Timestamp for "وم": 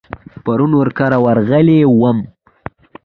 2.01-2.17